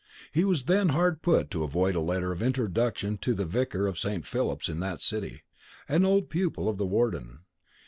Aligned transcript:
He 0.31 0.43
was 0.43 0.63
then 0.63 0.89
hard 0.89 1.21
put 1.21 1.51
to 1.51 1.51
it 1.51 1.51
to 1.51 1.63
avoid 1.63 1.93
a 1.93 1.99
letter 2.01 2.31
of 2.31 2.41
introduction 2.41 3.19
to 3.19 3.35
the 3.35 3.45
vicar 3.45 3.85
of 3.85 3.99
St. 3.99 4.25
Philip's 4.25 4.67
in 4.67 4.79
that 4.79 4.99
city, 4.99 5.43
an 5.87 6.05
old 6.05 6.27
pupil 6.27 6.67
of 6.67 6.79
the 6.79 6.87
warden. 6.87 7.41